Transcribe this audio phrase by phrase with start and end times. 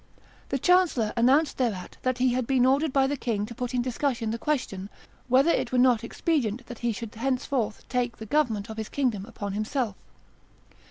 [0.49, 3.83] The chancellor announced thereat that he had been ordered by the king to put in
[3.83, 4.89] discussion the question,
[5.27, 9.25] whether it were not expedient that he should henceforth take the government of his kingdom
[9.27, 9.95] upon himself.